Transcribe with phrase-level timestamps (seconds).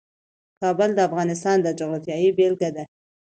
[0.61, 2.83] کابل د افغانستان د جغرافیې بېلګه ده.